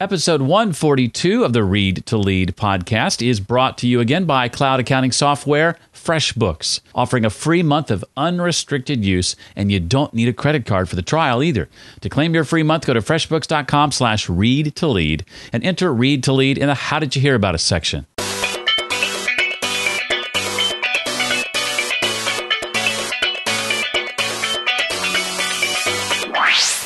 [0.00, 4.80] Episode 142 of the Read to Lead podcast is brought to you again by cloud
[4.80, 10.32] accounting software FreshBooks, offering a free month of unrestricted use, and you don't need a
[10.32, 11.68] credit card for the trial either.
[12.00, 16.24] To claim your free month, go to freshbooks.com slash read to lead and enter Read
[16.24, 18.06] to Lead in the How Did You Hear About Us section.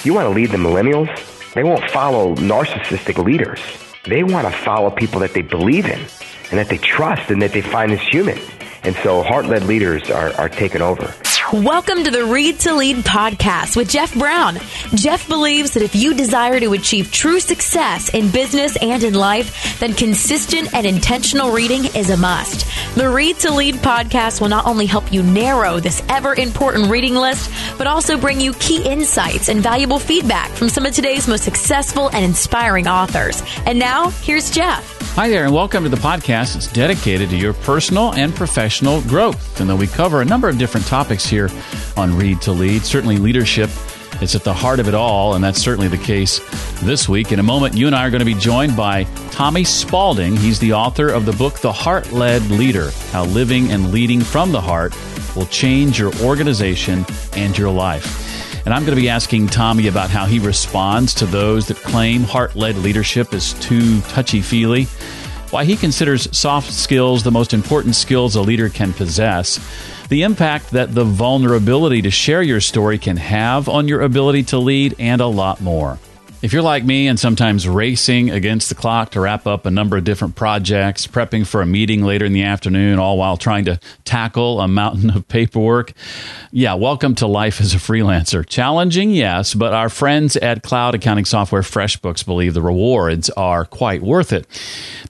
[0.03, 1.34] You want to lead the millennials?
[1.55, 3.61] They won't follow narcissistic leaders.
[4.05, 6.01] They want to follow people that they believe in
[6.51, 8.39] and that they trust and that they find as human.
[8.83, 11.15] And so heart led leaders are, are taking over.
[11.53, 14.57] Welcome to the Read to Lead podcast with Jeff Brown.
[14.95, 19.79] Jeff believes that if you desire to achieve true success in business and in life,
[19.79, 22.67] then consistent and intentional reading is a must.
[22.95, 27.15] The Read to Lead podcast will not only help you narrow this ever important reading
[27.15, 31.45] list, but also bring you key insights and valuable feedback from some of today's most
[31.45, 33.43] successful and inspiring authors.
[33.67, 35.04] And now, here's Jeff.
[35.15, 36.57] Hi there, and welcome to the podcast.
[36.57, 39.61] It's dedicated to your personal and professional growth.
[39.61, 41.51] And though we cover a number of different topics here
[41.97, 43.71] on Read to Lead, certainly leadership
[44.21, 46.41] is at the heart of it all, and that's certainly the case
[46.81, 47.31] this week.
[47.31, 50.37] In a moment, you and I are going to be joined by Tommy Spaulding.
[50.37, 54.51] He's the author of the book, The Heart Led Leader How Living and Leading from
[54.51, 54.97] the Heart
[55.37, 58.24] Will Change Your Organization and Your Life.
[58.65, 62.23] And I'm going to be asking Tommy about how he responds to those that claim
[62.23, 64.85] heart led leadership is too touchy feely,
[65.51, 69.61] why he considers soft skills the most important skills a leader can possess,
[70.09, 74.59] the impact that the vulnerability to share your story can have on your ability to
[74.59, 75.99] lead, and a lot more.
[76.45, 79.97] If you're like me and sometimes racing against the clock to wrap up a number
[79.97, 83.81] of different projects, prepping for a meeting later in the afternoon, all while trying to
[84.05, 85.95] tackle a mountain of paperwork,
[86.53, 88.47] yeah, welcome to life as a freelancer.
[88.47, 94.03] Challenging, yes, but our friends at cloud accounting software FreshBooks believe the rewards are quite
[94.03, 94.47] worth it.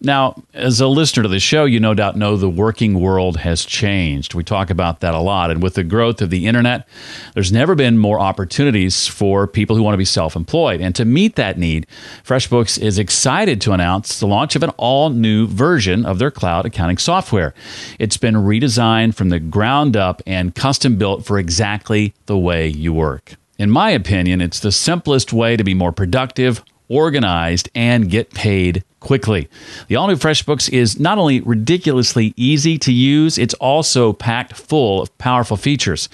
[0.00, 3.64] Now, as a listener to the show, you no doubt know the working world has
[3.64, 4.34] changed.
[4.34, 5.50] We talk about that a lot.
[5.50, 6.86] And with the growth of the internet,
[7.34, 10.80] there's never been more opportunities for people who want to be self employed.
[10.80, 11.86] And to meet meet that need,
[12.22, 16.66] FreshBooks is excited to announce the launch of an all new version of their cloud
[16.66, 17.54] accounting software.
[17.98, 22.92] It's been redesigned from the ground up and custom built for exactly the way you
[22.92, 23.36] work.
[23.58, 28.84] In my opinion, it's the simplest way to be more productive, organized, and get paid
[29.04, 29.48] quickly.
[29.88, 35.02] The all new FreshBooks is not only ridiculously easy to use, it's also packed full
[35.02, 36.08] of powerful features.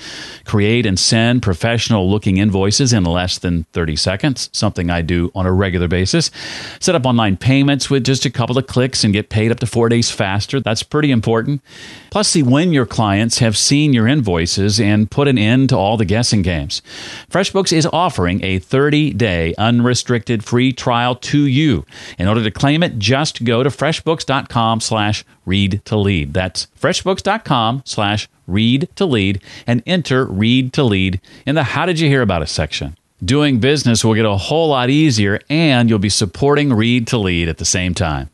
[0.44, 5.46] Create and send professional looking invoices in less than 30 seconds, something I do on
[5.46, 6.32] a regular basis.
[6.80, 9.66] Set up online payments with just a couple of clicks and get paid up to
[9.66, 10.58] four days faster.
[10.58, 11.62] That's pretty important.
[12.10, 15.96] Plus, see when your clients have seen your invoices and put an end to all
[15.96, 16.82] the guessing games.
[17.30, 21.86] FreshBooks is offering a 30 day unrestricted free trial to you.
[22.18, 26.34] In order to claim it, just go to freshbooks.com slash read to lead.
[26.34, 32.00] That's freshbooks.com slash read to lead and enter read to lead in the How Did
[32.00, 32.96] You Hear About Us section.
[33.22, 37.48] Doing business will get a whole lot easier and you'll be supporting Read to Lead
[37.48, 38.30] at the same time.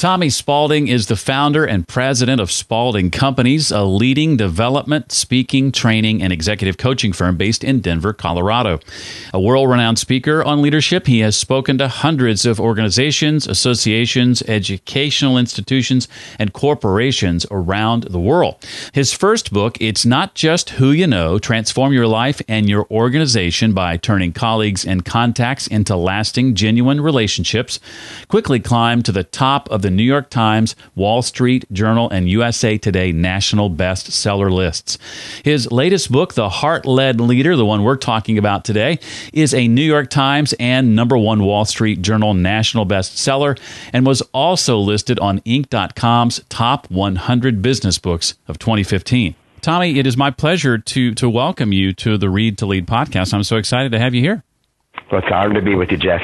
[0.00, 6.22] Tommy Spaulding is the founder and president of Spaulding Companies, a leading development, speaking, training,
[6.22, 8.80] and executive coaching firm based in Denver, Colorado.
[9.34, 15.36] A world renowned speaker on leadership, he has spoken to hundreds of organizations, associations, educational
[15.36, 16.08] institutions,
[16.38, 18.56] and corporations around the world.
[18.94, 23.74] His first book, It's Not Just Who You Know Transform Your Life and Your Organization
[23.74, 27.80] by Turning Colleagues and Contacts into Lasting, Genuine Relationships,
[28.28, 32.28] quickly climbed to the top of the the New York Times, Wall Street Journal, and
[32.28, 34.98] USA Today national bestseller lists.
[35.44, 39.00] His latest book, The Heart Led Leader, the one we're talking about today,
[39.32, 43.58] is a New York Times and number one Wall Street Journal national bestseller
[43.92, 49.34] and was also listed on Inc.com's top 100 business books of 2015.
[49.60, 53.34] Tommy, it is my pleasure to to welcome you to the Read to Lead podcast.
[53.34, 54.42] I'm so excited to have you here.
[55.10, 56.22] Well, it's an honor to be with you, Jeff.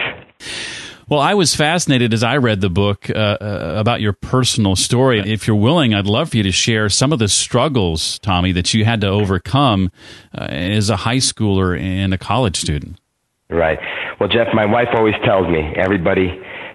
[1.08, 5.20] Well, I was fascinated as I read the book uh, uh, about your personal story.
[5.20, 8.74] If you're willing, I'd love for you to share some of the struggles, Tommy, that
[8.74, 9.92] you had to overcome
[10.36, 12.98] uh, as a high schooler and a college student.
[13.48, 13.78] Right.
[14.18, 16.26] Well, Jeff, my wife always tells me everybody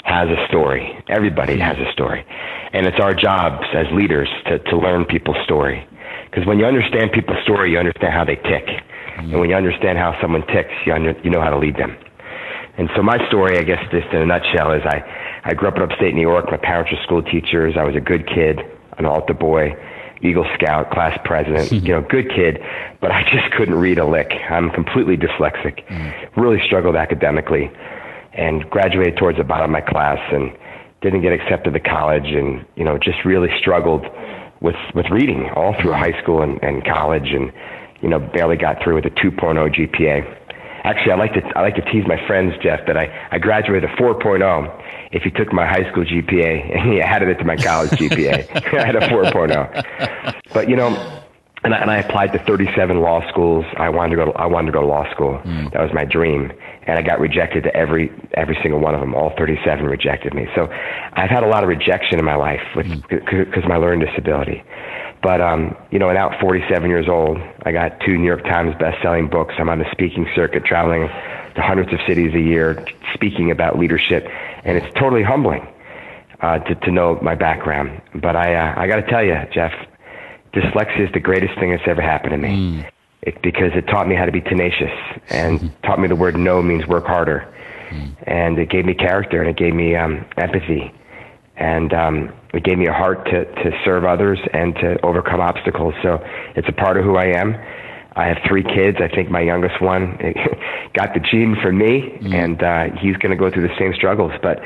[0.05, 0.97] has a story.
[1.09, 2.25] Everybody has a story.
[2.71, 5.85] And it's our jobs as leaders to, to learn people's story.
[6.29, 8.65] Because when you understand people's story, you understand how they tick.
[8.65, 9.31] Mm-hmm.
[9.31, 11.97] And when you understand how someone ticks, you, under, you know how to lead them.
[12.77, 15.03] And so my story, I guess, just in a nutshell, is I,
[15.43, 16.45] I grew up in upstate New York.
[16.49, 17.75] My parents were school teachers.
[17.77, 18.59] I was a good kid,
[18.97, 19.75] an altar boy,
[20.21, 22.59] Eagle Scout, class president, you know, good kid,
[23.01, 24.31] but I just couldn't read a lick.
[24.49, 25.85] I'm completely dyslexic.
[25.87, 26.37] Mm.
[26.37, 27.69] Really struggled academically.
[28.33, 30.51] and graduated towards the bottom of my class and
[31.01, 34.05] didn't get accepted to college and you know just really struggled
[34.61, 37.51] with with reading all through high school and, and college and
[38.01, 40.37] you know barely got through with a 2.0 GPA.
[40.83, 43.89] Actually, I like to I like to tease my friends, Jeff, that I I graduated
[43.89, 47.55] a 4.0 if you took my high school GPA and you added it to my
[47.55, 48.73] college GPA.
[48.79, 50.41] I had a 4.0.
[50.53, 51.21] But you know,
[51.63, 53.65] and I, and I applied to 37 law schools.
[53.77, 54.31] I wanted to go.
[54.31, 55.39] To, I wanted to go to law school.
[55.45, 55.71] Mm.
[55.73, 56.51] That was my dream,
[56.87, 59.13] and I got rejected to every every single one of them.
[59.13, 60.47] All 37 rejected me.
[60.55, 60.67] So
[61.13, 63.63] I've had a lot of rejection in my life with because mm.
[63.63, 64.63] of my learning disability.
[65.21, 68.75] But um, you know, and now 47 years old, I got two New York Times
[68.79, 69.53] best-selling books.
[69.59, 71.07] I'm on the speaking circuit, traveling
[71.55, 74.27] to hundreds of cities a year, speaking about leadership,
[74.63, 75.67] and it's totally humbling
[76.41, 78.01] uh, to to know my background.
[78.15, 79.73] But I uh, I got to tell you, Jeff,
[80.53, 82.49] dyslexia is the greatest thing that's ever happened to me.
[82.49, 82.91] Mm.
[83.21, 84.91] It, because it taught me how to be tenacious
[85.29, 87.47] and taught me the word no means work harder.
[87.91, 88.15] Mm.
[88.23, 90.91] And it gave me character and it gave me um, empathy.
[91.55, 95.93] And um, it gave me a heart to, to serve others and to overcome obstacles.
[96.03, 96.23] So
[96.55, 97.55] it's a part of who I am.
[98.13, 98.97] I have three kids.
[98.99, 100.17] I think my youngest one
[100.93, 102.33] got the gene from me, mm.
[102.33, 104.33] and uh, he's going to go through the same struggles.
[104.41, 104.61] But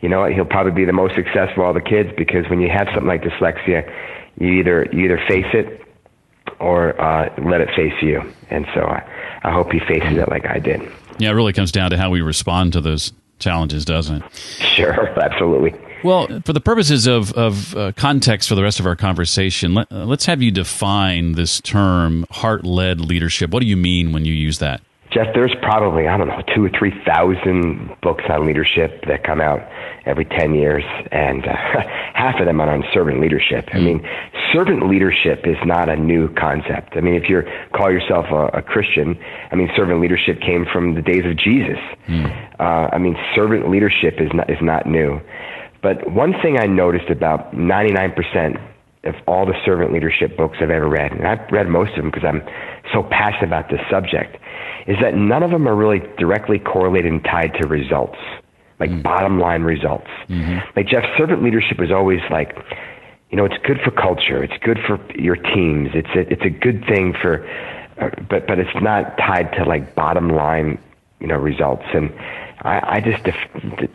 [0.00, 0.32] you know what?
[0.32, 3.06] He'll probably be the most successful of all the kids because when you have something
[3.06, 3.84] like dyslexia,
[4.38, 5.82] you either you either face it
[6.58, 8.22] or uh, let it face you.
[8.48, 9.02] And so I,
[9.42, 10.80] I hope he faces it like I did.
[11.18, 14.34] Yeah, it really comes down to how we respond to those challenges, doesn't it?
[14.34, 15.74] Sure, absolutely.
[16.04, 19.90] Well, for the purposes of, of uh, context for the rest of our conversation, let,
[19.90, 23.50] us have you define this term heart led leadership.
[23.50, 24.80] What do you mean when you use that?
[25.12, 29.60] Jeff, there's probably, I don't know, two or 3,000 books on leadership that come out
[30.04, 30.82] every 10 years,
[31.12, 31.52] and uh,
[32.14, 33.68] half of them are on servant leadership.
[33.72, 33.84] I hmm.
[33.84, 34.08] mean,
[34.52, 36.94] servant leadership is not a new concept.
[36.96, 37.42] I mean, if you
[37.74, 39.16] call yourself a, a Christian,
[39.50, 41.78] I mean, servant leadership came from the days of Jesus.
[42.08, 42.60] Mm.
[42.60, 45.20] Uh, I mean, servant leadership is not, is not new.
[45.86, 48.60] But one thing I noticed about 99%
[49.04, 52.10] of all the servant leadership books I've ever read, and I've read most of them
[52.10, 52.42] because I'm
[52.92, 54.34] so passionate about this subject,
[54.88, 58.18] is that none of them are really directly correlated and tied to results,
[58.80, 59.02] like mm-hmm.
[59.02, 60.10] bottom line results.
[60.28, 60.58] Mm-hmm.
[60.74, 62.58] Like Jeff, servant leadership is always like,
[63.30, 66.50] you know, it's good for culture, it's good for your teams, it's a, it's a
[66.50, 67.48] good thing for,
[68.00, 70.82] uh, but but it's not tied to like bottom line,
[71.20, 71.86] you know, results.
[71.94, 72.10] And
[72.66, 73.24] I, I just,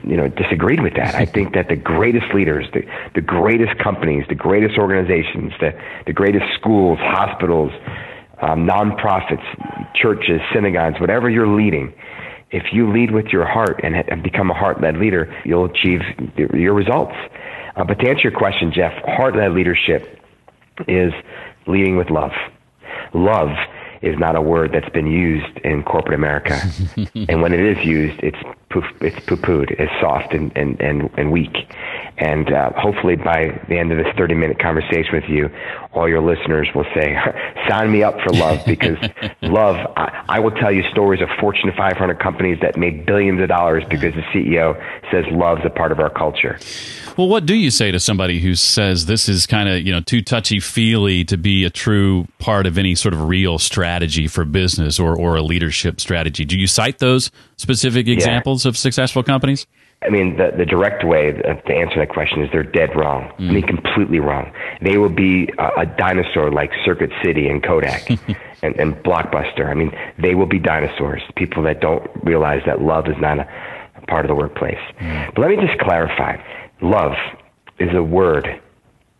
[0.04, 1.14] you know, disagreed with that.
[1.14, 2.84] I think that the greatest leaders, the,
[3.14, 5.72] the greatest companies, the greatest organizations, the,
[6.06, 7.72] the greatest schools, hospitals,
[8.42, 9.46] um, nonprofits,
[9.94, 11.94] churches, synagogues, whatever you're leading,
[12.52, 16.02] if you lead with your heart and, and become a heart-led leader, you'll achieve
[16.54, 17.16] your results.
[17.76, 20.20] Uh, but to answer your question, Jeff, heart-led leadership
[20.88, 21.14] is
[21.68, 22.32] leading with love.
[23.14, 23.50] Love
[24.02, 26.60] is not a word that's been used in corporate America.
[27.30, 28.38] and when it is used, it's
[28.70, 31.56] poof, it's poo-pooed, it's soft and, and, and, and weak.
[32.18, 35.50] And uh, hopefully by the end of this 30 minute conversation with you,
[35.94, 37.16] all your listeners will say,
[37.70, 38.98] sign me up for love because
[39.42, 43.50] love, I, I will tell you stories of Fortune 500 companies that made billions of
[43.50, 44.76] dollars because the CEO
[45.12, 46.58] says love's a part of our culture.
[47.18, 50.02] Well, what do you say to somebody who says this is kind of you know
[50.02, 54.46] too touchy feely to be a true part of any sort of real strategy for
[54.46, 56.46] business or or a leadership strategy?
[56.46, 58.70] Do you cite those specific examples yeah.
[58.70, 59.68] of successful companies?
[60.04, 63.32] I mean, the, the direct way to answer that question is they're dead wrong.
[63.38, 63.50] Mm.
[63.50, 64.52] I mean, completely wrong.
[64.82, 68.10] They will be a, a dinosaur like Circuit City and Kodak
[68.64, 69.70] and, and Blockbuster.
[69.70, 71.22] I mean, they will be dinosaurs.
[71.36, 73.48] People that don't realize that love is not a,
[74.08, 74.80] part of the workplace.
[75.00, 75.36] Mm.
[75.36, 76.36] But let me just clarify
[76.82, 77.14] Love
[77.80, 78.62] is a word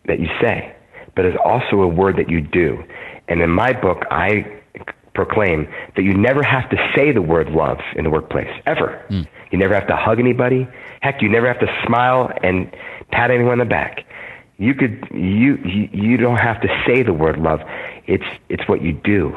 [0.06, 0.74] that you say,
[1.14, 2.82] but it's also a word that you do.
[3.28, 4.60] And in my book, I
[5.14, 9.04] proclaim that you never have to say the word love in the workplace, ever.
[9.10, 9.28] Mm.
[9.50, 10.66] You never have to hug anybody.
[11.00, 12.70] Heck, you never have to smile and
[13.10, 14.04] pat anyone on the back.
[14.58, 17.60] You could you you, you don't have to say the word love.
[18.06, 19.34] It's it's what you do.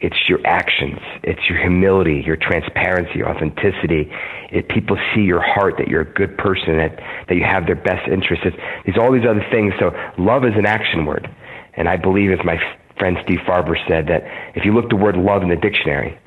[0.00, 0.98] It's your actions.
[1.22, 4.10] It's your humility, your transparency, your authenticity.
[4.50, 7.76] If people see your heart, that you're a good person, that, that you have their
[7.76, 8.46] best interests.
[8.46, 9.74] It's, there's all these other things.
[9.78, 11.28] So love is an action word.
[11.74, 12.56] And I believe, as my
[12.98, 16.18] friend Steve Farber said, that if you look the word love in the dictionary,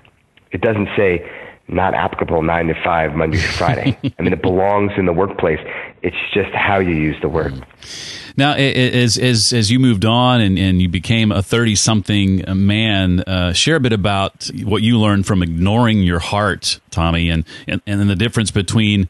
[0.52, 1.28] it doesn't say
[1.68, 3.98] not applicable nine to five, Monday to Friday.
[4.20, 5.60] I mean, it belongs in the workplace.
[6.04, 7.54] It's just how you use the word.
[7.54, 8.23] Mm.
[8.36, 13.22] Now, as as as you moved on and, and you became a thirty something man,
[13.22, 17.82] uh, share a bit about what you learned from ignoring your heart, Tommy, and and,
[17.86, 19.08] and the difference between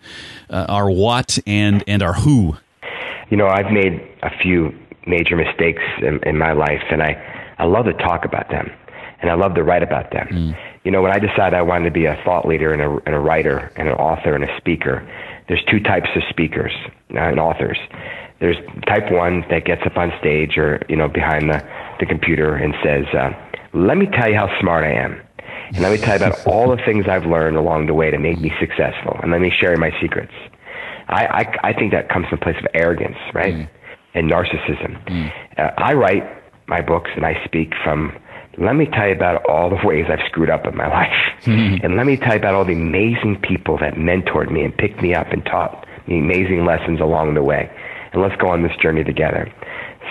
[0.50, 2.58] uh, our what and and our who.
[3.30, 4.74] You know, I've made a few
[5.08, 7.16] major mistakes in, in my life, and I
[7.58, 8.70] I love to talk about them,
[9.22, 10.28] and I love to write about them.
[10.32, 12.90] Mm You know, when I decided I wanted to be a thought leader and a,
[13.06, 15.08] and a writer and an author and a speaker,
[15.48, 16.74] there's two types of speakers
[17.16, 17.80] uh, and authors.
[18.44, 21.64] There's type one that gets up on stage or you know behind the,
[22.02, 23.32] the computer and says, uh,
[23.74, 25.22] "Let me tell you how smart I am."
[25.70, 28.20] And let me tell you about all the things I've learned along the way to
[28.20, 29.18] make me successful.
[29.24, 30.34] And let me share my secrets.
[31.08, 33.54] I, I, I think that comes from a place of arrogance, right?
[33.54, 33.70] Mm.
[34.14, 35.04] And narcissism.
[35.08, 35.32] Mm.
[35.58, 36.24] Uh, I write
[36.68, 38.14] my books and I speak from,
[38.58, 41.46] let me tell you about all the ways I've screwed up in my life.
[41.46, 41.84] Mm.
[41.84, 45.02] And let me tell you about all the amazing people that mentored me and picked
[45.02, 47.72] me up and taught me amazing lessons along the way.
[48.14, 49.52] And let's go on this journey together.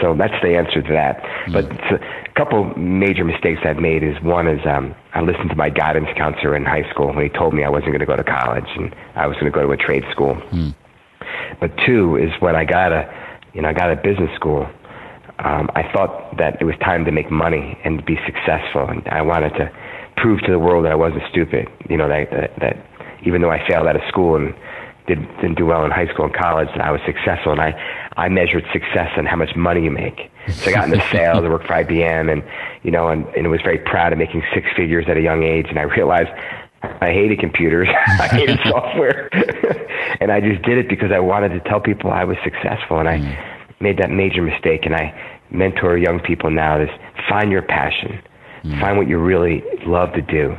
[0.01, 1.23] So that's the answer to that.
[1.47, 1.53] Mm.
[1.53, 5.71] But a couple major mistakes I've made is one is um, I listened to my
[5.71, 8.25] guidance counselor in high school when he told me I wasn't going to go to
[8.25, 10.35] college and I was going to go to a trade school.
[10.51, 10.75] Mm.
[11.61, 13.09] But two is when I got a,
[13.55, 14.69] you know, I got a business school.
[15.39, 19.23] Um, I thought that it was time to make money and be successful, and I
[19.23, 19.71] wanted to
[20.17, 21.69] prove to the world that I wasn't stupid.
[21.89, 22.87] You know, that that, that
[23.25, 24.55] even though I failed out of school and
[25.07, 27.75] did, didn't do well in high school and college, and I was successful, and I
[28.17, 30.31] I measured success on how much money you make.
[30.49, 31.45] So I got into sales.
[31.45, 32.43] I worked for IBM, and
[32.83, 35.67] you know, and, and was very proud of making six figures at a young age.
[35.69, 36.31] And I realized
[36.83, 37.89] I hated computers.
[38.07, 39.29] I hated software,
[40.21, 42.99] and I just did it because I wanted to tell people I was successful.
[42.99, 43.81] And I mm.
[43.81, 44.85] made that major mistake.
[44.85, 45.15] And I
[45.51, 46.91] mentor young people now is
[47.29, 48.21] find your passion,
[48.63, 48.81] mm.
[48.81, 50.57] find what you really love to do,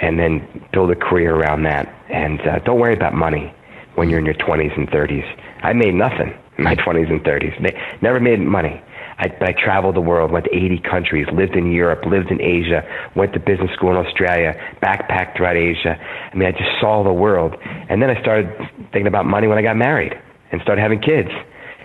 [0.00, 1.86] and then build a career around that.
[2.08, 3.54] And uh, don't worry about money
[3.94, 5.24] when you're in your 20s and 30s.
[5.62, 8.02] I made nothing in my 20s and 30s.
[8.02, 8.80] Never made money.
[9.18, 12.82] I, I traveled the world, went to 80 countries, lived in Europe, lived in Asia,
[13.14, 15.96] went to business school in Australia, backpacked throughout Asia.
[16.32, 17.56] I mean, I just saw the world.
[17.88, 18.48] And then I started
[18.92, 20.20] thinking about money when I got married
[20.50, 21.30] and started having kids.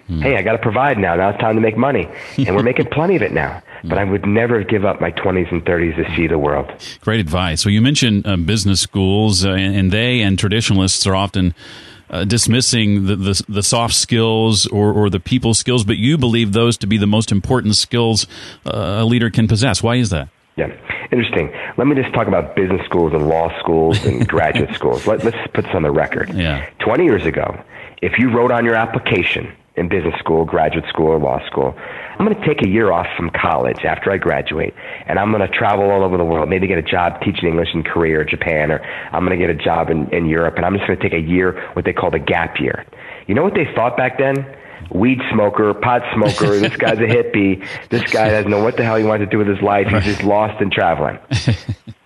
[0.09, 0.23] Mm.
[0.23, 1.15] Hey, I got to provide now.
[1.15, 2.09] Now it's time to make money.
[2.37, 3.61] And we're making plenty of it now.
[3.81, 6.69] But I would never give up my 20s and 30s to see the world.
[6.99, 7.61] Great advice.
[7.61, 11.55] So you mentioned uh, business schools, uh, and they and traditionalists are often
[12.09, 16.53] uh, dismissing the, the, the soft skills or, or the people skills, but you believe
[16.53, 18.27] those to be the most important skills
[18.65, 19.83] uh, a leader can possess.
[19.83, 20.29] Why is that?
[20.55, 20.75] Yeah,
[21.11, 21.53] interesting.
[21.77, 25.07] Let me just talk about business schools and law schools and graduate schools.
[25.07, 26.33] Let, let's put this on the record.
[26.33, 26.69] Yeah.
[26.79, 27.63] 20 years ago,
[28.01, 32.25] if you wrote on your application in business school, graduate school, or law school, I'm
[32.25, 34.73] going to take a year off from college after I graduate,
[35.07, 37.69] and I'm going to travel all over the world, maybe get a job teaching English
[37.73, 38.81] in Korea or Japan, or
[39.11, 41.13] I'm going to get a job in, in Europe, and I'm just going to take
[41.13, 42.85] a year, what they call the gap year.
[43.27, 44.35] You know what they thought back then?
[44.91, 46.59] Weed smoker, pot smoker.
[46.59, 47.65] this guy's a hippie.
[47.89, 49.87] This guy doesn't know what the hell he wants to do with his life.
[49.87, 51.19] He's just lost in traveling.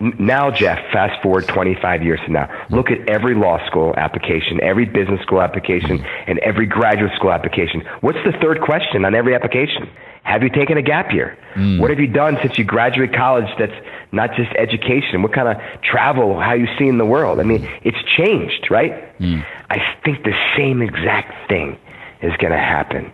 [0.18, 4.84] now, Jeff, fast forward 25 years from now, look at every law school application, every
[4.84, 7.82] business school application, and every graduate school application.
[8.00, 9.88] What's the third question on every application?
[10.24, 11.36] Have you taken a gap year?
[11.54, 11.80] Mm.
[11.80, 13.74] What have you done since you graduated college that's
[14.10, 15.22] not just education?
[15.22, 17.40] What kind of travel, how you see in the world?
[17.40, 19.18] I mean, it's changed, right?
[19.18, 19.44] Mm.
[19.68, 21.78] I think the same exact thing
[22.24, 23.12] is going to happen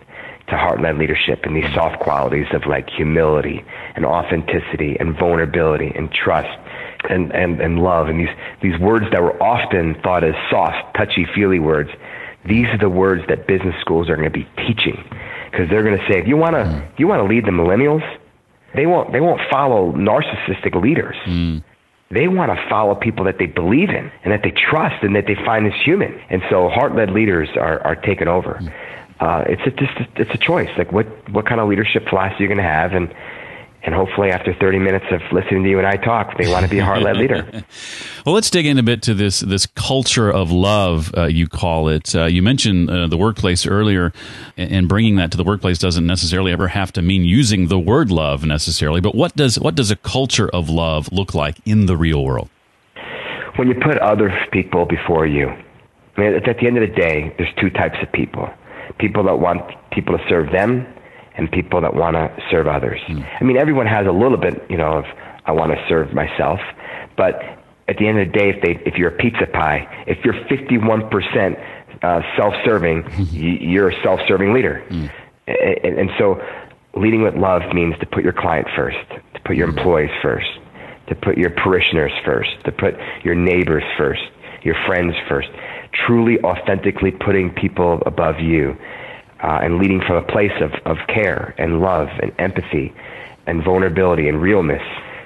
[0.51, 3.63] to heart-led leadership and these soft qualities of like humility
[3.95, 6.49] and authenticity and vulnerability and trust
[7.09, 11.59] and, and, and love and these, these words that were often thought as soft, touchy-feely
[11.59, 11.89] words.
[12.45, 15.01] These are the words that business schools are going to be teaching
[15.49, 16.99] because they're going to say, if you want to, mm.
[16.99, 18.03] you want to lead the millennials,
[18.75, 21.15] they won't, they won't follow narcissistic leaders.
[21.25, 21.63] Mm.
[22.09, 25.27] They want to follow people that they believe in and that they trust and that
[25.27, 26.19] they find as human.
[26.29, 28.55] And so heart-led leaders are, are taken over.
[28.55, 28.73] Mm
[29.21, 30.69] uh, it's a, just a, it's a choice.
[30.77, 33.13] Like what what kind of leadership philosophy you're going to have, and
[33.83, 36.69] and hopefully after 30 minutes of listening to you and I talk, they want to
[36.69, 37.47] be a heart led leader.
[38.25, 41.87] well, let's dig in a bit to this this culture of love, uh, you call
[41.87, 42.15] it.
[42.15, 44.11] Uh, you mentioned uh, the workplace earlier,
[44.57, 48.09] and bringing that to the workplace doesn't necessarily ever have to mean using the word
[48.09, 49.01] love necessarily.
[49.01, 52.49] But what does what does a culture of love look like in the real world?
[53.57, 57.35] When you put other people before you, I mean, at the end of the day,
[57.37, 58.49] there's two types of people
[59.01, 60.85] people that want people to serve them
[61.35, 63.01] and people that want to serve others.
[63.09, 63.27] Mm.
[63.41, 65.05] I mean, everyone has a little bit, you know, of
[65.45, 66.59] I want to serve myself,
[67.17, 67.41] but
[67.87, 70.35] at the end of the day, if they, if you're a pizza pie, if you're
[70.45, 71.11] 51%
[72.03, 74.85] uh, self-serving, you're a self-serving leader.
[74.89, 75.11] Mm.
[75.47, 76.39] And, and so,
[76.95, 78.97] leading with love means to put your client first,
[79.33, 79.77] to put your hmm.
[79.77, 80.47] employees first,
[81.07, 82.93] to put your parishioners first, to put
[83.23, 84.21] your neighbors first,
[84.61, 85.49] your friends first
[85.93, 88.77] truly, authentically putting people above you
[89.43, 92.93] uh, and leading from a place of, of care and love and empathy
[93.47, 94.83] and vulnerability and realness.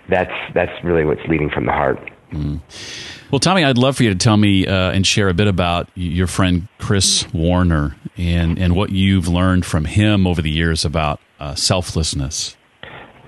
[0.10, 2.00] That's, that's really what's leading from the heart.
[2.31, 2.60] Mm.
[3.31, 5.89] Well, Tommy, I'd love for you to tell me uh, and share a bit about
[5.95, 11.19] your friend Chris Warner and, and what you've learned from him over the years about
[11.39, 12.55] uh, selflessness.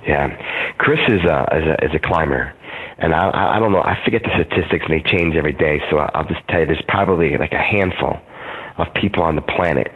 [0.08, 0.30] Yeah,
[0.78, 2.54] Chris is a, is a, is a climber
[3.00, 5.82] and I, I don't know, I forget the statistics and they change every day.
[5.90, 8.20] So I'll just tell you, there's probably like a handful
[8.78, 9.92] of people on the planet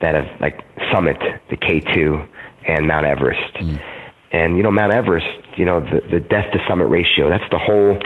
[0.00, 0.60] that have like
[0.92, 1.18] summit
[1.50, 2.28] the K2
[2.66, 3.54] and Mount Everest.
[3.54, 3.82] Mm.
[4.32, 7.58] And you know, Mount Everest, you know, the, the death to summit ratio, that's the
[7.58, 7.98] whole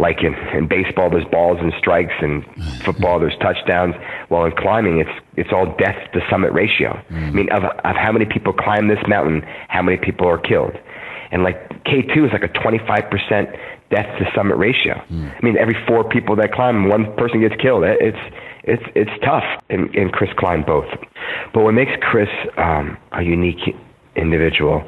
[0.00, 2.44] like in, in baseball there's balls and strikes and
[2.82, 3.94] football there's touchdowns.
[4.28, 7.00] Well in climbing it's it's all death to summit ratio.
[7.10, 7.28] Mm.
[7.28, 10.76] I mean of of how many people climb this mountain, how many people are killed.
[11.34, 13.50] And like K two is like a twenty five percent
[13.90, 14.94] death to summit ratio.
[15.10, 15.34] Mm.
[15.34, 17.82] I mean every four people that climb one person gets killed.
[17.84, 18.16] It's
[18.62, 20.86] it's it's tough and, and Chris climbed both.
[21.52, 23.74] But what makes Chris um, a unique
[24.14, 24.80] individual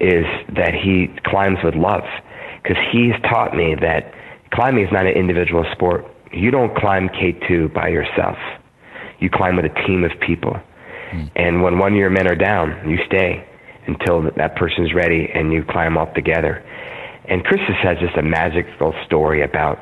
[0.00, 0.24] is
[0.56, 2.08] that he climbs with love
[2.62, 4.10] because he's taught me that
[4.54, 6.06] climbing is not an individual sport.
[6.32, 8.38] You don't climb K2 by yourself.
[9.20, 10.56] You climb with a team of people.
[11.12, 11.30] Mm.
[11.36, 13.46] And when one of your men are down, you stay
[13.86, 16.64] until that person's ready and you climb up together.
[17.26, 19.78] And Chris has just a magical story about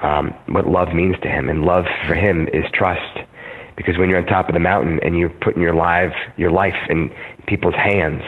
[0.00, 1.48] um, what love means to him.
[1.48, 3.18] And love for him is trust.
[3.76, 6.76] Because when you're on top of the mountain and you're putting your life, your life
[6.90, 7.10] in
[7.46, 8.22] people's hands,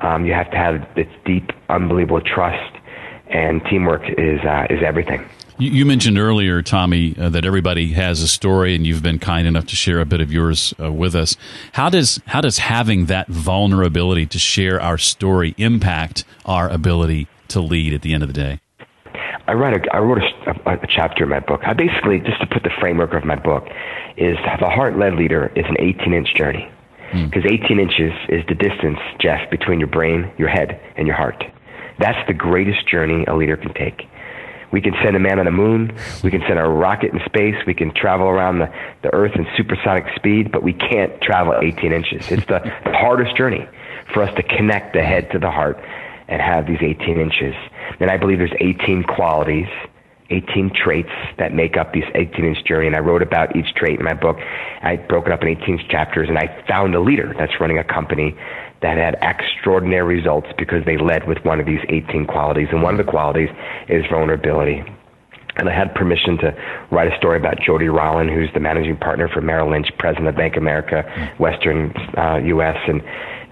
[0.00, 2.76] um, you have to have this deep, unbelievable trust,
[3.28, 5.24] and teamwork is uh, is everything.
[5.56, 9.66] You mentioned earlier, Tommy, uh, that everybody has a story, and you've been kind enough
[9.66, 11.36] to share a bit of yours uh, with us.
[11.72, 17.60] How does how does having that vulnerability to share our story impact our ability to
[17.60, 18.60] lead at the end of the day?
[19.46, 21.60] I wrote a, I wrote a, a, a chapter in my book.
[21.64, 23.68] I basically just to put the framework of my book
[24.16, 26.68] is the heart led leader is an 18 inch journey.
[27.12, 27.26] Hmm.
[27.26, 27.62] Because mm.
[27.62, 31.44] 18 inches is the distance, Jeff, between your brain, your head, and your heart.
[32.00, 34.08] That's the greatest journey a leader can take.
[34.74, 35.96] We can send a man on the moon.
[36.24, 37.54] We can send a rocket in space.
[37.64, 38.66] We can travel around the,
[39.02, 42.28] the earth in supersonic speed, but we can't travel 18 inches.
[42.32, 43.68] It's the, the hardest journey
[44.12, 45.78] for us to connect the head to the heart
[46.26, 47.54] and have these 18 inches.
[48.00, 49.68] And I believe there's 18 qualities
[50.30, 52.86] 18 traits that make up this 18 inch journey.
[52.86, 54.38] And I wrote about each trait in my book.
[54.82, 57.84] I broke it up in 18 chapters and I found a leader that's running a
[57.84, 58.34] company
[58.84, 62.68] that had extraordinary results because they led with one of these 18 qualities.
[62.70, 63.48] And one of the qualities
[63.88, 64.84] is vulnerability.
[65.56, 66.52] And I had permission to
[66.90, 70.36] write a story about Jody Rollin, who's the managing partner for Merrill Lynch, president of
[70.36, 71.02] Bank of America,
[71.38, 73.00] Western uh, U.S., and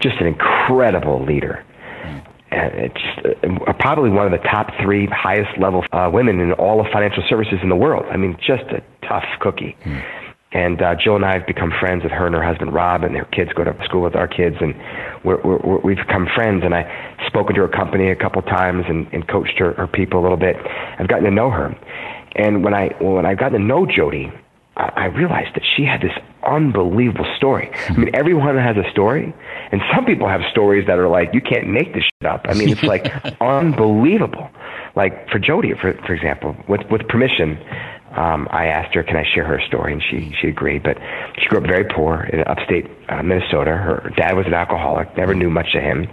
[0.01, 1.65] just an incredible leader
[2.55, 6.85] it's uh, probably one of the top three highest level uh, women in all of
[6.93, 8.05] financial services in the world.
[8.11, 9.75] I mean, just a tough cookie.
[9.83, 9.99] Hmm.
[10.53, 13.15] And uh, Jill and I have become friends with her and her husband Rob, and
[13.15, 14.75] their kids go to school with our kids, and
[15.23, 16.63] we're, we're, we've become friends.
[16.63, 16.87] And I've
[17.25, 20.37] spoken to her company a couple times and, and coached her, her people a little
[20.37, 20.55] bit.
[20.99, 21.75] I've gotten to know her,
[22.35, 24.31] and when I when I've gotten to know Jody,
[24.75, 27.69] I realized that she had this unbelievable story.
[27.89, 29.33] I mean, everyone has a story,
[29.71, 32.45] and some people have stories that are like you can't make this shit up.
[32.49, 33.05] I mean, it's like
[33.41, 34.49] unbelievable.
[34.95, 37.57] Like for Jody, for for example, with with permission,
[38.15, 40.83] um, I asked her, "Can I share her story?" And she she agreed.
[40.83, 40.97] But
[41.37, 43.71] she grew up very poor in upstate uh, Minnesota.
[43.71, 45.15] Her dad was an alcoholic.
[45.17, 46.07] Never knew much of him.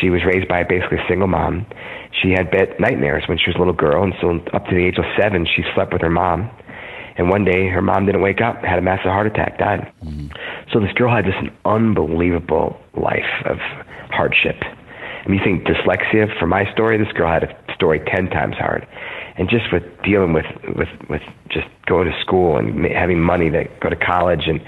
[0.00, 1.66] She was raised by basically a single mom.
[2.22, 4.84] She had bad nightmares when she was a little girl, and so up to the
[4.84, 6.50] age of seven, she slept with her mom
[7.18, 9.92] and one day her mom didn't wake up, had a massive heart attack, died.
[10.04, 10.28] Mm-hmm.
[10.72, 13.58] So this girl had just an unbelievable life of
[14.10, 14.56] hardship.
[15.26, 18.86] Mean, you think dyslexia for my story, this girl had a story 10 times hard.
[19.38, 20.46] And just with dealing with,
[20.76, 24.60] with, with just going to school and having money to go to college and,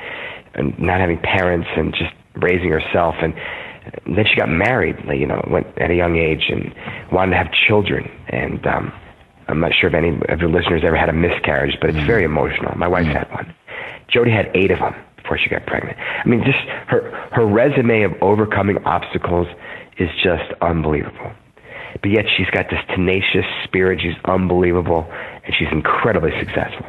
[0.54, 3.16] and not having parents and just raising herself.
[3.20, 3.34] And
[4.06, 6.72] then she got married, you know, went at a young age and
[7.10, 8.10] wanted to have children.
[8.28, 8.92] And, um,
[9.50, 12.06] I'm not sure if any of your listeners ever had a miscarriage, but it's mm-hmm.
[12.06, 12.72] very emotional.
[12.76, 13.16] My wife mm-hmm.
[13.16, 13.54] had one.
[14.08, 15.98] Jody had eight of them before she got pregnant.
[15.98, 19.48] I mean, just her her resume of overcoming obstacles
[19.98, 21.32] is just unbelievable.
[22.00, 24.00] But yet she's got this tenacious spirit.
[24.02, 25.06] She's unbelievable,
[25.44, 26.86] and she's incredibly successful.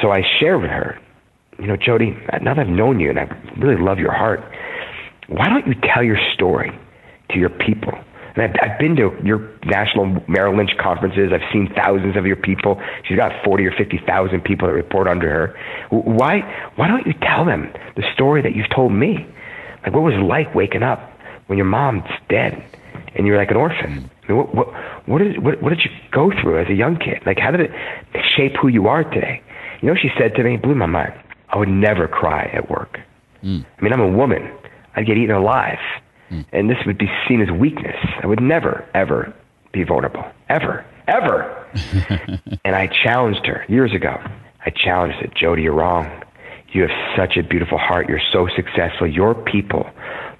[0.00, 0.98] So I share with her,
[1.58, 3.24] you know, Jody, now that I've known you and I
[3.58, 4.40] really love your heart,
[5.28, 6.70] why don't you tell your story
[7.30, 7.92] to your people?
[8.36, 11.32] And I've, I've been to your national Merrill Lynch conferences.
[11.32, 12.80] I've seen thousands of your people.
[13.06, 15.58] She's got 40 or 50,000 people that report under her.
[15.90, 16.40] Why,
[16.76, 19.26] why don't you tell them the story that you've told me?
[19.82, 21.00] Like, what was it like waking up
[21.48, 22.62] when your mom's dead
[23.16, 24.10] and you're like an orphan?
[24.28, 24.68] I mean, what, what,
[25.06, 27.22] what, did, what, what did you go through as a young kid?
[27.24, 27.70] Like, how did it
[28.36, 29.42] shape who you are today?
[29.80, 31.14] You know, she said to me, blew my mind.
[31.48, 32.98] I would never cry at work.
[33.42, 33.64] Mm.
[33.78, 34.52] I mean, I'm a woman.
[34.94, 35.78] I'd get eaten alive.
[36.30, 36.44] Mm.
[36.52, 37.96] And this would be seen as weakness.
[38.22, 39.34] I would never, ever
[39.72, 40.24] be vulnerable.
[40.48, 40.84] Ever.
[41.06, 41.66] Ever.
[42.64, 44.14] and I challenged her years ago.
[44.64, 46.22] I challenged her, Jody, you're wrong.
[46.72, 48.08] You have such a beautiful heart.
[48.08, 49.06] You're so successful.
[49.06, 49.88] Your people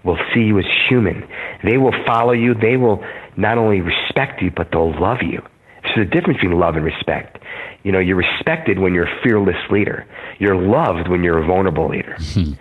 [0.05, 1.27] will see you as human.
[1.65, 2.55] They will follow you.
[2.55, 3.03] They will
[3.39, 5.41] not only respect you, but they'll love you.
[5.85, 7.39] So there's a difference between love and respect.
[7.85, 10.05] You know, you're respected when you're a fearless leader.
[10.39, 12.17] You're loved when you're a vulnerable leader.
[12.19, 12.53] Hmm.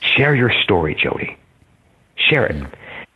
[0.00, 1.36] Share your story, Jody.
[2.16, 2.56] Share it.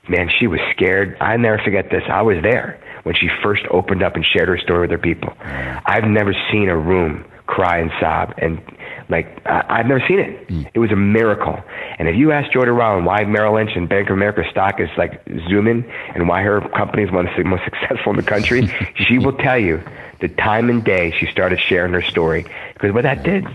[0.09, 1.17] Man, she was scared.
[1.21, 2.03] I never forget this.
[2.09, 5.33] I was there when she first opened up and shared her story with her people.
[5.41, 8.61] I've never seen a room cry and sob and
[9.09, 10.49] like I, have never seen it.
[10.49, 10.71] Mm.
[10.75, 11.59] It was a miracle.
[11.99, 14.89] And if you ask Jody Rowland why Merrill Lynch and Bank of America stock is
[14.97, 18.69] like zooming and why her company is one of the most successful in the country,
[18.97, 19.83] she will tell you
[20.21, 22.47] the time and day she started sharing her story.
[22.75, 23.47] Because what that did,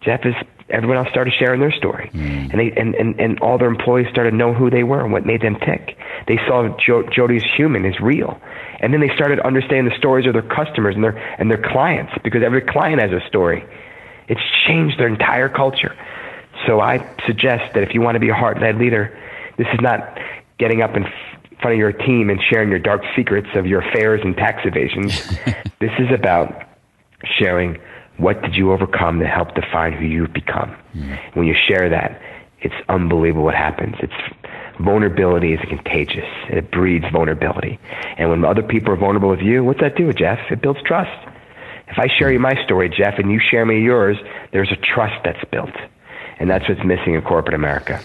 [0.00, 0.34] Jeff is
[0.70, 2.50] everyone else started sharing their story, mm.
[2.50, 5.12] and they and, and and all their employees started to know who they were and
[5.12, 5.96] what made them tick.
[6.26, 8.40] They saw jo- Jody's human is real,
[8.80, 12.12] and then they started understanding the stories of their customers and their and their clients
[12.22, 13.64] because every client has a story.
[14.28, 15.96] It's changed their entire culture.
[16.66, 19.16] So I suggest that if you want to be a heart-led leader,
[19.56, 20.18] this is not
[20.58, 21.04] getting up in
[21.60, 25.26] front of your team and sharing your dark secrets of your affairs and tax evasions.
[25.80, 26.64] this is about
[27.38, 27.78] sharing
[28.18, 30.76] what did you overcome that helped define who you've become.
[30.94, 31.36] Mm.
[31.36, 32.20] When you share that,
[32.60, 33.94] it's unbelievable what happens.
[34.00, 34.12] It's
[34.80, 36.28] vulnerability is contagious.
[36.48, 37.78] It breeds vulnerability.
[38.16, 40.38] And when other people are vulnerable with you, what's that do, Jeff?
[40.50, 41.10] It builds trust.
[41.90, 44.16] If I share you my story, Jeff, and you share me yours,
[44.52, 45.74] there's a trust that's built.
[46.38, 48.00] And that's what's missing in corporate America.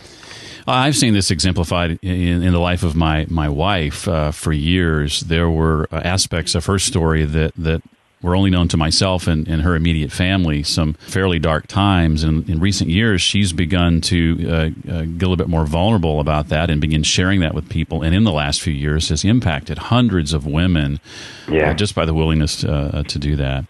[0.65, 5.21] I've seen this exemplified in, in the life of my my wife uh, for years.
[5.21, 7.83] There were aspects of her story that that
[8.23, 12.23] were only known to myself and, and her immediate family some fairly dark times.
[12.23, 14.69] And in recent years, she's begun to uh, uh,
[15.03, 18.01] get a little bit more vulnerable about that and begin sharing that with people.
[18.01, 20.99] And in the last few years, has impacted hundreds of women
[21.47, 21.71] yeah.
[21.71, 23.65] uh, just by the willingness to, uh, to do that.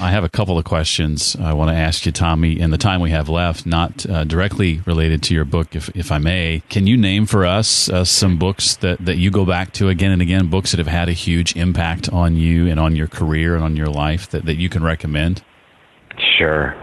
[0.00, 3.00] I have a couple of questions I want to ask you, Tommy, in the time
[3.00, 6.62] we have left, not uh, directly related to your book, if, if I may.
[6.68, 10.12] Can you name for us uh, some books that, that you go back to again
[10.12, 13.54] and again, books that have had a huge impact on you and on your career
[13.54, 15.42] and on your life that, that you can recommend?
[16.38, 16.74] Sure.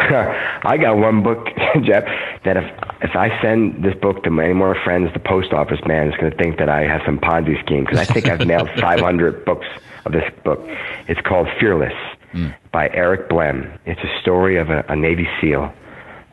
[0.00, 1.46] I got one book,
[1.82, 2.04] Jeff,
[2.44, 2.64] that if
[3.02, 6.30] if I send this book to any more friends, the post office man is going
[6.30, 9.66] to think that I have some Ponzi scheme because I think I've mailed 500 books
[10.04, 10.60] of this book.
[11.08, 11.92] It's called Fearless
[12.32, 12.54] mm.
[12.72, 13.78] by Eric Blehm.
[13.86, 15.72] It's a story of a, a Navy SEAL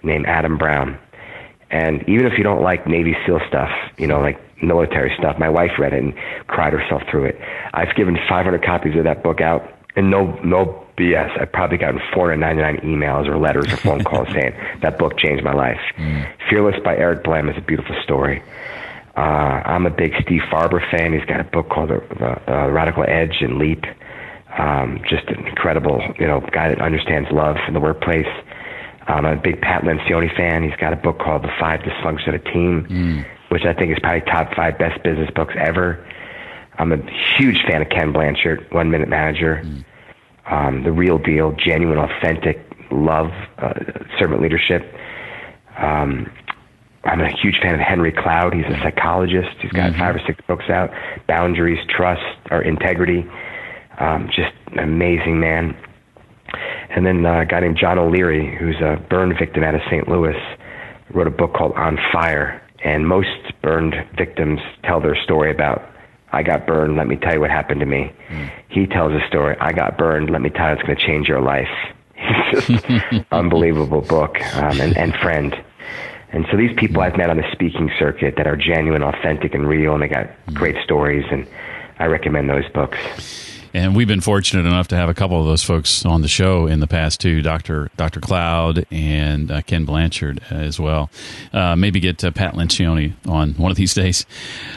[0.04, 0.98] named Adam Brown.
[1.70, 5.50] And even if you don't like Navy SEAL stuff, you know, like military stuff, my
[5.50, 6.14] wife read it and
[6.48, 7.40] cried herself through it.
[7.74, 11.40] I've given 500 copies of that book out and no no BS.
[11.40, 15.54] I've probably gotten 499 emails or letters or phone calls saying that book changed my
[15.54, 15.82] life.
[15.98, 16.28] Mm.
[16.50, 18.42] Fearless by Eric Blehm is a beautiful story.
[19.16, 21.12] Uh, I'm a big Steve Farber fan.
[21.12, 21.96] He's got a book called uh,
[22.48, 23.84] uh, Radical Edge and Leap.
[24.58, 28.28] Um, just an incredible, you know, guy that understands love in the workplace.
[29.08, 30.64] I'm a big Pat Lencioni fan.
[30.64, 33.26] He's got a book called The Five Dysfunctions of a Team, mm.
[33.50, 36.06] which I think is probably top five best business books ever.
[36.78, 36.98] I'm a
[37.38, 39.86] huge fan of Ken Blanchard, One Minute Manager, mm.
[40.52, 43.74] um, The Real Deal, Genuine, Authentic Love, uh,
[44.20, 44.94] Servant Leadership.
[45.78, 46.32] Um,
[47.04, 48.54] I'm a huge fan of Henry Cloud.
[48.54, 49.56] He's a psychologist.
[49.62, 50.00] He's got mm-hmm.
[50.00, 50.92] five or six books out.
[51.28, 53.26] Boundaries, Trust, or Integrity.
[54.00, 55.76] Um, just an amazing man.
[56.90, 60.08] And then uh, a guy named John O'Leary, who's a burn victim out of St.
[60.08, 60.36] Louis,
[61.14, 62.62] wrote a book called On Fire.
[62.84, 63.30] And most
[63.64, 65.82] burned victims tell their story about
[66.38, 66.96] I got burned.
[66.96, 68.14] Let me tell you what happened to me.
[68.30, 68.52] Mm.
[68.70, 69.58] He tells a story.
[69.60, 70.30] I got burned.
[70.30, 71.68] Let me tell you it's going to change your life.
[72.16, 75.56] It's just unbelievable book um, and, and friend.
[76.32, 79.68] And so these people I've met on the speaking circuit that are genuine, authentic, and
[79.68, 81.48] real, and they got great stories, and
[81.98, 83.00] I recommend those books.
[83.78, 86.66] And we've been fortunate enough to have a couple of those folks on the show
[86.66, 91.12] in the past too, Doctor Doctor Cloud and uh, Ken Blanchard as well.
[91.54, 94.26] Uh, maybe get uh, Pat Lencioni on one of these days.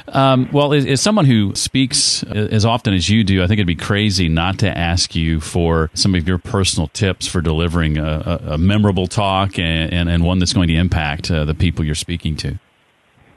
[0.09, 3.67] Um, well, as, as, someone who speaks as often as you do, I think it'd
[3.67, 8.05] be crazy not to ask you for some of your personal tips for delivering a,
[8.05, 11.87] a, a memorable talk and, and, and, one that's going to impact uh, the people
[11.87, 12.59] you're speaking to.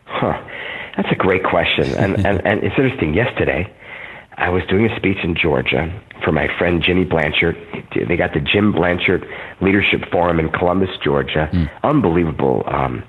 [0.03, 0.43] Huh.
[0.97, 3.13] That's a great question, and, and and it's interesting.
[3.13, 3.73] Yesterday.
[4.37, 7.55] I was doing a speech in Georgia for my friend Jimmy Blanchard.
[7.95, 9.25] They got the Jim Blanchard
[9.61, 11.49] Leadership Forum in Columbus, Georgia.
[11.51, 11.69] Mm.
[11.83, 12.63] Unbelievable.
[12.67, 13.03] Um,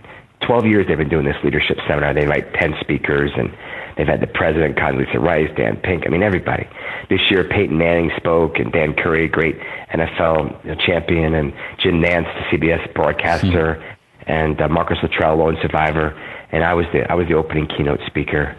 [0.47, 2.13] 12 years they've been doing this leadership seminar.
[2.13, 3.51] They invite 10 speakers, and
[3.97, 6.05] they've had the president, Condoleezza Rice, Dan Pink.
[6.07, 6.69] I mean, everybody.
[7.09, 9.59] This year, Peyton Manning spoke, and Dan Curry, great
[9.95, 13.97] NFL champion, and Jim Nantz, the CBS broadcaster, mm.
[14.27, 16.13] and uh, Marcus Luttrell, lone survivor.
[16.53, 18.55] And I was the I was the opening keynote speaker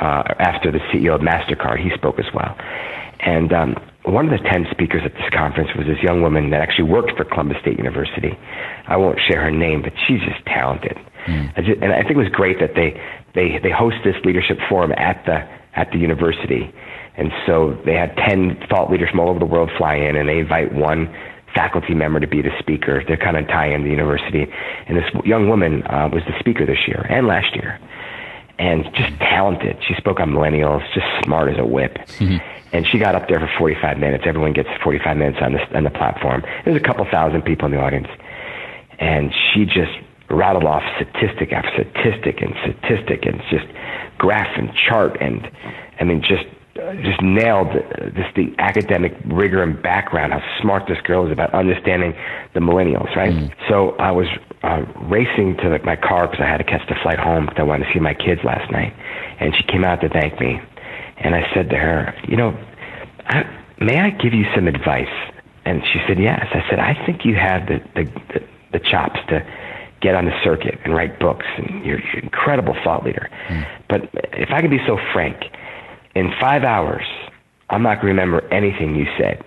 [0.00, 1.82] uh, after the CEO of MasterCard.
[1.82, 2.56] He spoke as well.
[3.20, 6.60] And um, one of the 10 speakers at this conference was this young woman that
[6.62, 8.32] actually worked for Columbus State University.
[8.86, 10.96] I won't share her name, but she's just talented.
[11.26, 11.52] Mm.
[11.82, 12.96] and I think it was great that they,
[13.34, 15.44] they, they host this leadership forum at the,
[15.78, 16.72] at the university.
[17.16, 20.26] And so they had 10 thought leaders from all over the world fly in, and
[20.26, 21.14] they invite one
[21.54, 23.02] faculty member to be the speaker.
[23.06, 24.46] They're kind of tie in the university.
[24.86, 27.78] And this young woman uh, was the speaker this year and last year.
[28.60, 29.78] And just talented.
[29.88, 31.94] She spoke on millennials, just smart as a whip.
[32.18, 32.36] Mm-hmm.
[32.76, 34.24] And she got up there for 45 minutes.
[34.26, 36.44] Everyone gets 45 minutes on the, on the platform.
[36.64, 38.08] There's a couple thousand people in the audience.
[38.98, 39.92] And she just
[40.28, 43.66] rattled off statistic after statistic and statistic and just
[44.18, 45.50] graph and chart and
[45.98, 46.44] I mean just
[46.74, 47.68] just nailed
[48.14, 52.14] this the academic rigor and background how smart this girl is about understanding
[52.54, 53.32] the millennials right?
[53.32, 53.52] Mm.
[53.68, 54.26] so i was
[54.62, 57.58] uh, racing to the, my car because i had to catch the flight home because
[57.58, 58.94] i wanted to see my kids last night.
[59.40, 60.60] And she came out to thank me.
[61.18, 62.56] And i said to her you know
[63.26, 63.44] I,
[63.80, 65.12] may i give you some advice?
[65.64, 66.46] And she said yes.
[66.52, 69.44] I said i think you have the the, the, the chops to
[70.00, 73.28] get on the circuit and write books and you're, you're an incredible thought leader.
[73.48, 73.66] Mm.
[73.88, 74.02] but
[74.32, 75.36] if i can be so frank
[76.14, 77.04] in five hours,
[77.68, 79.44] I'm not going to remember anything you said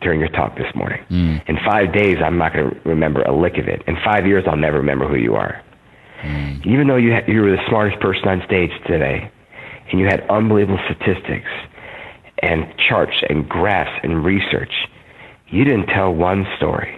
[0.00, 1.04] during your talk this morning.
[1.10, 1.48] Mm.
[1.48, 3.82] In five days, I'm not going to remember a lick of it.
[3.86, 5.62] In five years, I'll never remember who you are.
[6.22, 6.66] Mm.
[6.66, 9.30] Even though you, ha- you were the smartest person on stage today,
[9.90, 11.50] and you had unbelievable statistics
[12.42, 14.72] and charts and graphs and research,
[15.48, 16.96] you didn't tell one story.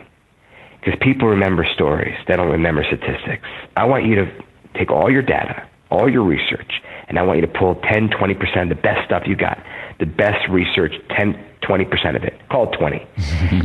[0.78, 3.46] Because people remember stories, they don't remember statistics.
[3.76, 4.26] I want you to
[4.74, 6.72] take all your data, all your research,
[7.12, 9.62] and I want you to pull 10, 20% of the best stuff you got,
[10.00, 12.40] the best research, 10, 20% of it.
[12.48, 13.06] Call it 20.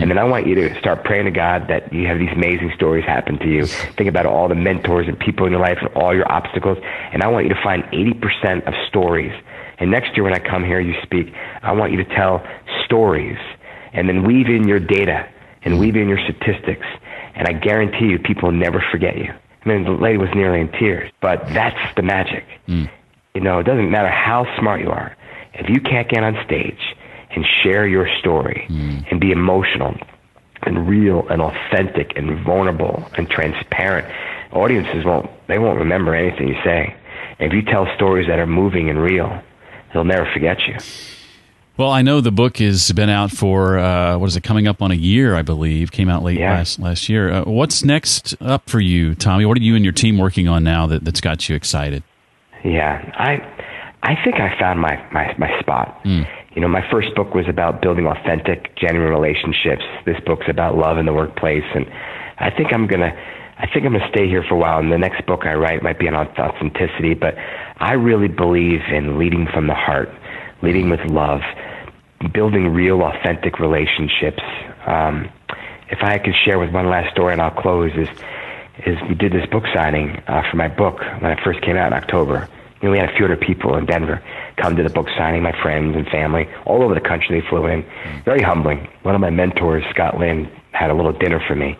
[0.02, 2.74] and then I want you to start praying to God that you have these amazing
[2.76, 3.66] stories happen to you.
[3.66, 6.78] Think about all the mentors and people in your life and all your obstacles.
[7.14, 9.32] And I want you to find 80% of stories.
[9.80, 11.34] And next year when I come here, you speak,
[11.64, 12.46] I want you to tell
[12.84, 13.38] stories
[13.94, 15.26] and then weave in your data
[15.62, 16.86] and weave in your statistics.
[17.34, 19.32] And I guarantee you, people will never forget you.
[19.64, 22.44] I mean, the lady was nearly in tears, but that's the magic.
[22.68, 22.90] Mm.
[23.38, 25.16] You know, it doesn't matter how smart you are.
[25.54, 26.80] If you can't get on stage
[27.30, 29.12] and share your story mm.
[29.12, 29.96] and be emotional
[30.64, 34.12] and real and authentic and vulnerable and transparent,
[34.52, 36.96] audiences won't they won't remember anything you say.
[37.38, 39.40] And if you tell stories that are moving and real,
[39.94, 40.78] they'll never forget you.
[41.78, 44.82] Well, I know the book has been out for uh, what is it coming up
[44.82, 45.92] on a year, I believe.
[45.92, 46.54] Came out late yeah.
[46.54, 47.32] last last year.
[47.32, 49.46] Uh, what's next up for you, Tommy?
[49.46, 52.02] What are you and your team working on now that, that's got you excited?
[52.64, 53.40] Yeah, I
[54.04, 56.04] I think I found my my my spot.
[56.06, 56.28] Mm.
[56.56, 59.84] You know, my first book was about building authentic, genuine relationships.
[60.06, 61.86] This book's about love in the workplace, and
[62.40, 63.14] I think I'm gonna.
[63.60, 64.80] I think I'm gonna stay here for a while.
[64.80, 67.36] And the next book I write might be on authenticity, but
[67.78, 70.10] I really believe in leading from the heart,
[70.62, 71.42] leading with love,
[72.34, 74.44] building real, authentic relationships.
[74.86, 75.30] Um,
[75.90, 78.10] if I could share with one last story, and I'll close, is
[78.86, 81.88] is we did this book signing uh, for my book when it first came out
[81.88, 82.48] in October.
[82.82, 84.22] You know, we had a few other people in Denver
[84.58, 87.42] come to the book signing, my friends and family, all over the country.
[87.42, 87.84] They flew in.
[88.24, 88.88] Very humbling.
[89.02, 91.78] One of my mentors, Scott Lynn, had a little dinner for me.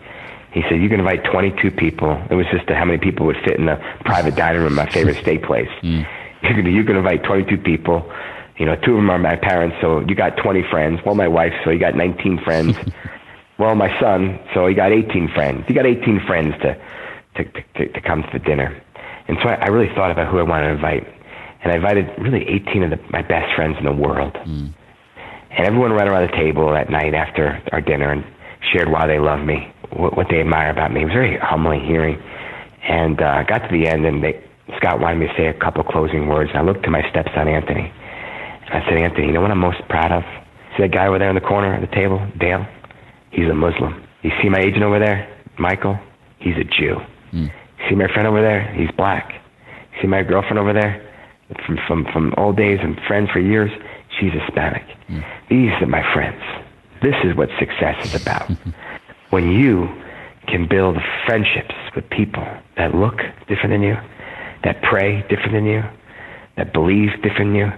[0.52, 2.20] He said, You can invite 22 people.
[2.30, 5.18] It was just how many people would fit in the private dining room, my favorite
[5.18, 5.70] steak place.
[5.82, 6.06] Mm.
[6.42, 8.10] You, can, you can invite 22 people.
[8.56, 11.00] You know, two of them are my parents, so you got 20 friends.
[11.04, 12.76] Well, my wife, so you got 19 friends.
[13.58, 15.64] well, my son, so he got 18 friends.
[15.68, 16.76] He got 18 friends to,
[17.38, 17.44] to,
[17.76, 18.82] to, to come to the dinner.
[19.28, 21.06] And so I, I really thought about who I wanted to invite.
[21.62, 24.34] And I invited really 18 of the, my best friends in the world.
[24.34, 24.74] Mm.
[25.50, 28.24] And everyone ran around the table that night after our dinner and
[28.72, 31.02] shared why they love me, what, what they admire about me.
[31.02, 32.20] It was very humbling hearing.
[32.82, 34.42] And uh, got to the end, and they,
[34.76, 36.50] Scott wanted me to say a couple closing words.
[36.54, 37.92] And I looked to my stepson, Anthony.
[38.70, 40.22] And I said, Anthony, you know what I'm most proud of?
[40.76, 42.66] See that guy over there in the corner of the table, Dale?
[43.30, 44.06] He's a Muslim.
[44.22, 45.98] You see my agent over there, Michael?
[46.38, 47.00] He's a Jew.
[47.32, 47.52] Mm.
[47.88, 48.72] See my friend over there?
[48.74, 49.40] He's black.
[50.00, 51.04] See my girlfriend over there?
[51.64, 53.70] From from from old days and friends for years,
[54.18, 54.84] she's Hispanic.
[55.08, 55.24] Mm.
[55.48, 56.42] These are my friends.
[57.02, 58.50] This is what success is about.
[59.30, 59.88] when you
[60.46, 63.96] can build friendships with people that look different than you,
[64.64, 65.82] that pray different than you,
[66.56, 67.72] that believe different than you,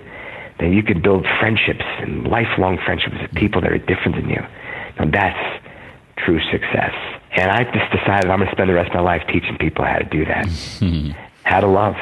[0.58, 4.42] then you can build friendships and lifelong friendships with people that are different than you.
[4.98, 5.64] Now that's
[6.18, 6.94] true success.
[7.32, 9.84] And I just decided I'm going to spend the rest of my life teaching people
[9.84, 10.46] how to do that.
[11.44, 11.94] how to love,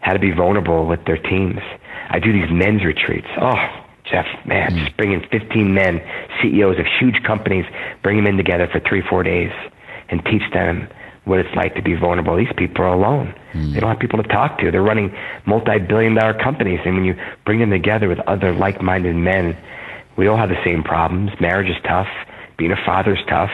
[0.00, 1.60] how to be vulnerable with their teams.
[2.08, 3.28] I do these men's retreats.
[3.40, 3.56] Oh,
[4.04, 4.84] Jeff, man, mm.
[4.84, 6.02] just bringing 15 men,
[6.40, 7.64] CEOs of huge companies,
[8.02, 9.50] bring them in together for three, four days
[10.10, 10.88] and teach them
[11.24, 12.36] what it's like to be vulnerable.
[12.36, 13.34] These people are alone.
[13.52, 13.72] Mm.
[13.72, 14.70] They don't have people to talk to.
[14.70, 15.14] They're running
[15.46, 16.80] multi-billion dollar companies.
[16.84, 17.14] And when you
[17.46, 19.56] bring them together with other like-minded men,
[20.16, 21.30] we all have the same problems.
[21.40, 22.08] Marriage is tough.
[22.58, 23.50] Being a father is tough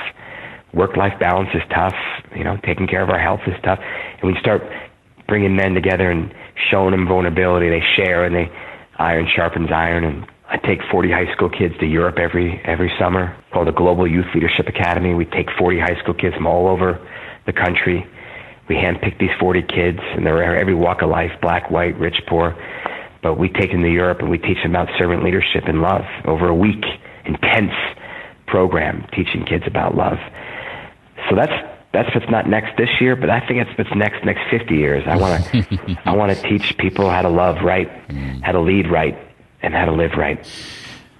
[0.74, 1.94] work life balance is tough.
[2.36, 3.78] You know, taking care of our health is tough.
[3.80, 4.62] And we start
[5.26, 6.32] bringing men together and
[6.70, 7.68] showing them vulnerability.
[7.68, 8.50] They share and they
[8.98, 10.04] iron sharpens iron.
[10.04, 14.06] And I take 40 high school kids to Europe every every summer called the Global
[14.06, 15.14] Youth Leadership Academy.
[15.14, 16.98] We take 40 high school kids from all over
[17.46, 18.06] the country.
[18.68, 22.54] We handpick these 40 kids, and they're every walk of life, black, white, rich, poor.
[23.22, 26.04] But we take them to Europe and we teach them about servant leadership and love
[26.26, 26.84] over a week.
[27.24, 27.72] Intense
[28.46, 30.18] program teaching kids about love.
[31.28, 31.52] So that's
[31.92, 35.04] that's what's not next this year, but I think it's what's next next 50 years.
[35.06, 38.42] I want to I want to teach people how to love right, mm.
[38.42, 39.16] how to lead right,
[39.62, 40.38] and how to live right.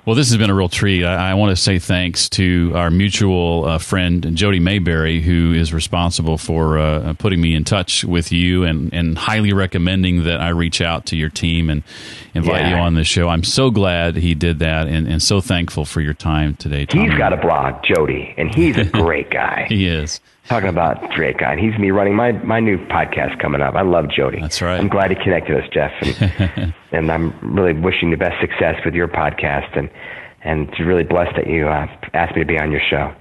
[0.08, 1.04] Well, this has been a real treat.
[1.04, 5.74] I, I want to say thanks to our mutual uh, friend Jody Mayberry, who is
[5.74, 10.48] responsible for uh, putting me in touch with you and, and highly recommending that I
[10.48, 11.82] reach out to your team and
[12.32, 12.70] invite yeah.
[12.70, 13.28] you on the show.
[13.28, 16.86] I'm so glad he did that and, and so thankful for your time today.
[16.86, 17.10] Tommy.
[17.10, 19.66] He's got a blog, Jody, and he's a great guy.
[19.68, 23.60] he is talking about Drake guy, and he's me running my my new podcast coming
[23.60, 23.74] up.
[23.74, 24.40] I love Jody.
[24.40, 24.80] That's right.
[24.80, 28.94] I'm glad he connected us, Jeff, and, and I'm really wishing the best success with
[28.94, 29.90] your podcast, and
[30.42, 33.14] and really blessed that you uh, asked me to be on your show.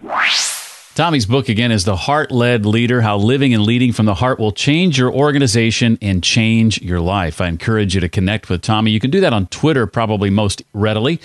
[0.96, 4.40] Tommy's book again is The Heart Led Leader How Living and Leading from the Heart
[4.40, 7.40] Will Change Your Organization and Change Your Life.
[7.40, 8.90] I encourage you to connect with Tommy.
[8.90, 11.22] You can do that on Twitter probably most readily.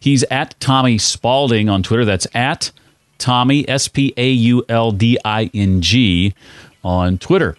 [0.00, 2.04] He's at Tommy Spaulding on Twitter.
[2.04, 2.72] That's at
[3.22, 6.34] Tommy, S P A U L D I N G,
[6.82, 7.56] on Twitter.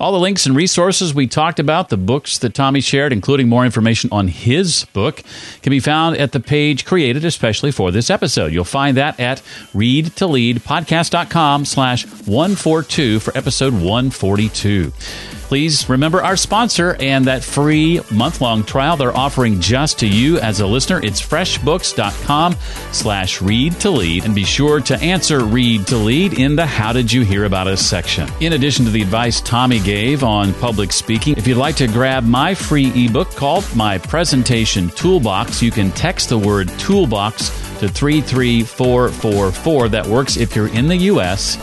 [0.00, 3.66] All the links and resources we talked about, the books that Tommy shared, including more
[3.66, 5.22] information on his book,
[5.60, 8.50] can be found at the page created especially for this episode.
[8.50, 9.42] You'll find that at
[9.74, 14.90] readtoleadpodcast.com slash 142 for episode 142.
[15.50, 20.60] Please remember our sponsor and that free month-long trial they're offering just to you as
[20.60, 21.00] a listener.
[21.02, 22.54] It's freshbooks.com
[22.92, 24.26] slash read to lead.
[24.26, 27.66] And be sure to answer read to lead in the How Did You Hear About
[27.66, 28.28] Us section.
[28.38, 32.22] In addition to the advice Tommy gave on public speaking, if you'd like to grab
[32.22, 37.48] my free ebook called My Presentation Toolbox, you can text the word toolbox
[37.80, 39.88] to 33444.
[39.88, 41.58] That works if you're in the U.S.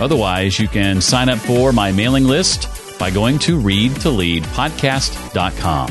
[0.00, 2.68] Otherwise, you can sign up for my mailing list
[3.02, 5.88] by going to readtoleadpodcast.com.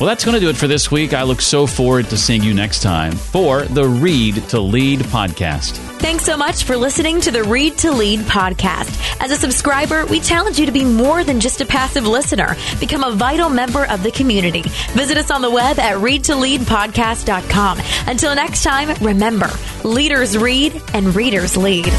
[0.00, 1.14] Well, that's going to do it for this week.
[1.14, 5.76] I look so forward to seeing you next time for the Read to Lead podcast.
[6.00, 9.20] Thanks so much for listening to the Read to Lead podcast.
[9.20, 12.56] As a subscriber, we challenge you to be more than just a passive listener.
[12.80, 14.62] Become a vital member of the community.
[14.94, 17.80] Visit us on the web at readtoleadpodcast.com.
[18.08, 19.48] Until next time, remember,
[19.84, 21.92] leaders read and readers lead.